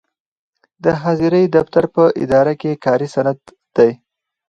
د 0.83 0.85
حاضرۍ 1.01 1.43
دفتر 1.55 1.83
په 1.95 2.03
اداره 2.23 2.53
کې 2.61 2.81
کاري 2.85 3.07
سند 3.15 3.39
دی. 3.75 3.91